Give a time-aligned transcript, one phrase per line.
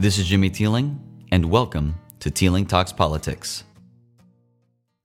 [0.00, 1.00] This is Jimmy Teeling,
[1.32, 3.64] and welcome to Teeling Talks Politics.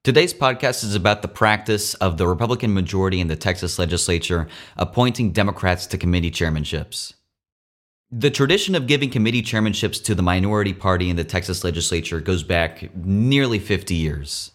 [0.04, 4.46] Today's podcast is about the practice of the Republican majority in the Texas legislature
[4.76, 7.14] appointing Democrats to committee chairmanships.
[8.12, 12.44] The tradition of giving committee chairmanships to the minority party in the Texas legislature goes
[12.44, 14.52] back nearly 50 years.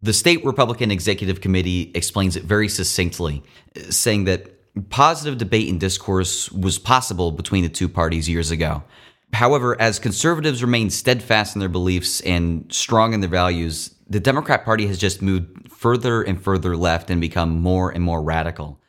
[0.00, 3.42] The state Republican Executive Committee explains it very succinctly,
[3.88, 4.56] saying that
[4.88, 8.84] positive debate and discourse was possible between the two parties years ago.
[9.32, 14.64] However, as conservatives remain steadfast in their beliefs and strong in their values, the Democrat
[14.64, 18.80] Party has just moved further and further left and become more and more radical.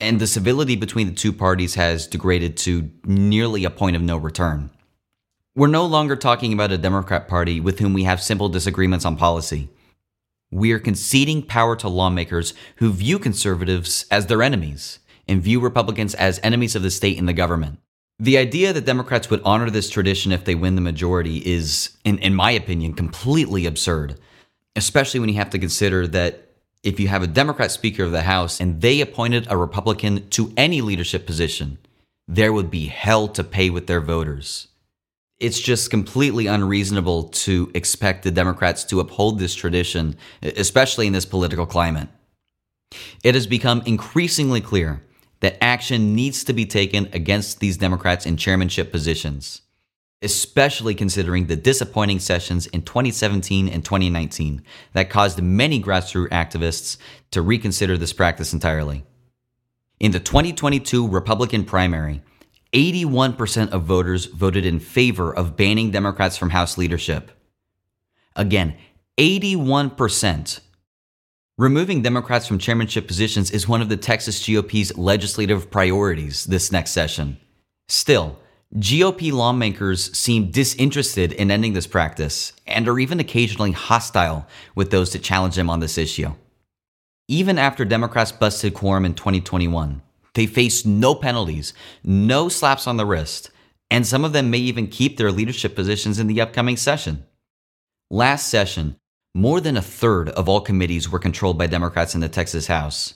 [0.00, 4.16] And the civility between the two parties has degraded to nearly a point of no
[4.16, 4.70] return.
[5.56, 9.16] We're no longer talking about a Democrat Party with whom we have simple disagreements on
[9.16, 9.68] policy.
[10.52, 16.14] We are conceding power to lawmakers who view conservatives as their enemies and view Republicans
[16.14, 17.80] as enemies of the state and the government.
[18.20, 22.18] The idea that Democrats would honor this tradition if they win the majority is, in,
[22.18, 24.18] in my opinion, completely absurd,
[24.74, 26.48] especially when you have to consider that
[26.82, 30.52] if you have a Democrat Speaker of the House and they appointed a Republican to
[30.56, 31.78] any leadership position,
[32.26, 34.66] there would be hell to pay with their voters.
[35.38, 41.24] It's just completely unreasonable to expect the Democrats to uphold this tradition, especially in this
[41.24, 42.08] political climate.
[43.22, 45.04] It has become increasingly clear
[45.40, 49.62] that action needs to be taken against these Democrats in chairmanship positions,
[50.22, 56.96] especially considering the disappointing sessions in 2017 and 2019 that caused many grassroots activists
[57.30, 59.04] to reconsider this practice entirely.
[60.00, 62.22] In the 2022 Republican primary,
[62.72, 67.30] 81% of voters voted in favor of banning Democrats from House leadership.
[68.36, 68.76] Again,
[69.16, 70.60] 81%
[71.58, 76.92] Removing Democrats from chairmanship positions is one of the Texas GOP's legislative priorities this next
[76.92, 77.36] session.
[77.88, 78.38] Still,
[78.76, 85.10] GOP lawmakers seem disinterested in ending this practice and are even occasionally hostile with those
[85.10, 86.32] that challenge them on this issue.
[87.26, 90.00] Even after Democrats busted quorum in 2021,
[90.34, 93.50] they face no penalties, no slaps on the wrist,
[93.90, 97.26] and some of them may even keep their leadership positions in the upcoming session.
[98.12, 98.94] Last session,
[99.38, 103.14] more than a third of all committees were controlled by Democrats in the Texas House.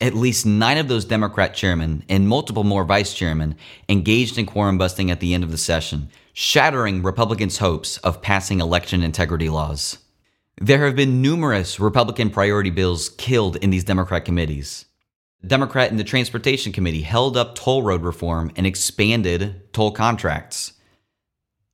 [0.00, 3.54] At least nine of those Democrat chairmen and multiple more vice chairmen
[3.86, 8.60] engaged in quorum busting at the end of the session, shattering Republicans' hopes of passing
[8.60, 9.98] election integrity laws.
[10.60, 14.86] There have been numerous Republican priority bills killed in these Democrat committees.
[15.46, 20.73] Democrat in the Transportation Committee held up toll road reform and expanded toll contracts.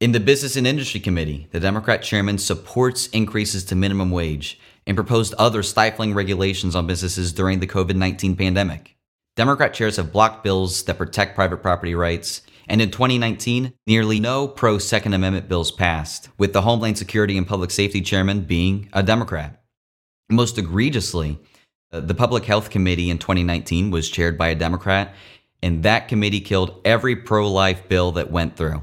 [0.00, 4.96] In the Business and Industry Committee, the Democrat chairman supports increases to minimum wage and
[4.96, 8.96] proposed other stifling regulations on businesses during the COVID 19 pandemic.
[9.36, 14.48] Democrat chairs have blocked bills that protect private property rights, and in 2019, nearly no
[14.48, 19.02] pro Second Amendment bills passed, with the Homeland Security and Public Safety chairman being a
[19.02, 19.62] Democrat.
[20.30, 21.38] Most egregiously,
[21.92, 25.14] uh, the Public Health Committee in 2019 was chaired by a Democrat,
[25.62, 28.82] and that committee killed every pro life bill that went through.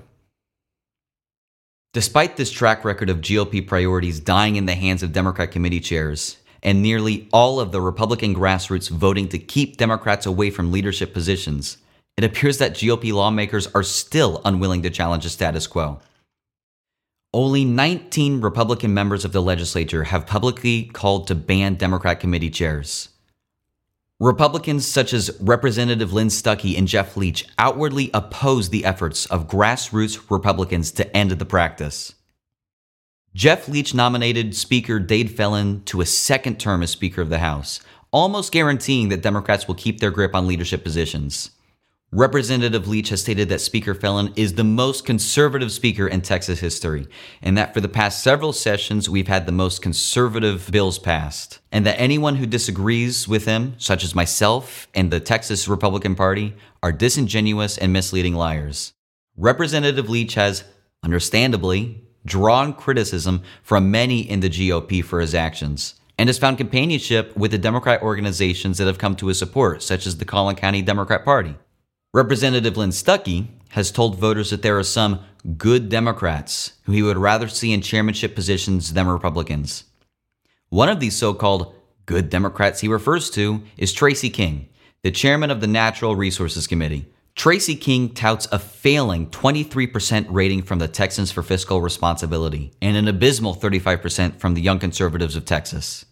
[1.97, 6.37] Despite this track record of GOP priorities dying in the hands of Democrat committee chairs,
[6.61, 11.77] and nearly all of the Republican grassroots voting to keep Democrats away from leadership positions,
[12.15, 15.99] it appears that GOP lawmakers are still unwilling to challenge the status quo.
[17.33, 23.09] Only 19 Republican members of the legislature have publicly called to ban Democrat committee chairs.
[24.19, 30.31] Republicans such as Representative Lynn Stucky and Jeff Leach outwardly oppose the efforts of grassroots
[30.31, 32.15] Republicans to end the practice.
[33.35, 37.79] Jeff Leach nominated Speaker Dade Phelan to a second term as Speaker of the House,
[38.09, 41.51] almost guaranteeing that Democrats will keep their grip on leadership positions.
[42.13, 47.05] Representative Leach has stated that Speaker Phelan is the most conservative speaker in Texas history,
[47.41, 51.85] and that for the past several sessions we've had the most conservative bills passed, and
[51.85, 56.93] that anyone who disagrees with him, such as myself and the Texas Republican Party, are
[56.93, 58.93] disingenuous and misleading liars.
[59.35, 60.63] Representative Leach has,
[61.03, 67.35] understandably, drawn criticism from many in the GOP for his actions, and has found companionship
[67.35, 70.81] with the Democrat organizations that have come to his support, such as the Collin County
[70.81, 71.57] Democrat Party.
[72.17, 75.19] Representative Lynn Stucky has told voters that there are some
[75.55, 79.83] good Democrats who he would rather see in chairmanship positions than Republicans.
[80.69, 81.75] One of these so called
[82.07, 84.67] good Democrats he refers to is Tracy King,
[85.03, 87.05] the chairman of the Natural Resources Committee.
[87.35, 93.07] Tracy King touts a failing 23% rating from the Texans for fiscal responsibility and an
[93.07, 96.03] abysmal 35% from the Young Conservatives of Texas.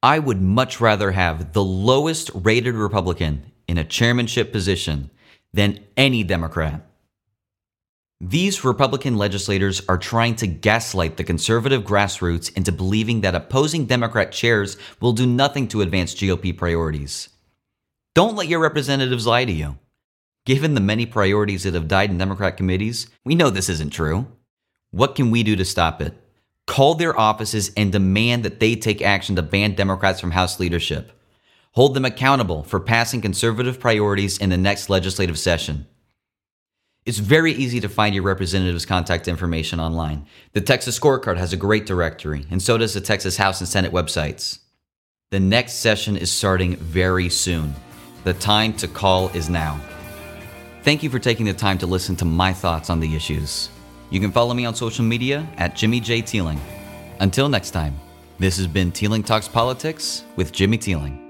[0.00, 5.10] I would much rather have the lowest rated Republican in a chairmanship position
[5.54, 6.84] than any Democrat.
[8.20, 14.32] These Republican legislators are trying to gaslight the conservative grassroots into believing that opposing Democrat
[14.32, 17.28] chairs will do nothing to advance GOP priorities.
[18.14, 19.78] Don't let your representatives lie to you.
[20.44, 24.26] Given the many priorities that have died in Democrat committees, we know this isn't true.
[24.90, 26.14] What can we do to stop it?
[26.66, 31.12] Call their offices and demand that they take action to ban Democrats from House leadership.
[31.74, 35.88] Hold them accountable for passing conservative priorities in the next legislative session.
[37.04, 40.24] It's very easy to find your representative's contact information online.
[40.52, 43.92] The Texas Scorecard has a great directory, and so does the Texas House and Senate
[43.92, 44.60] websites.
[45.32, 47.74] The next session is starting very soon.
[48.22, 49.80] The time to call is now.
[50.84, 53.68] Thank you for taking the time to listen to my thoughts on the issues.
[54.10, 56.22] You can follow me on social media at Jimmy J.
[56.22, 56.60] Teeling.
[57.18, 57.98] Until next time,
[58.38, 61.23] this has been Teeling Talks Politics with Jimmy Teeling.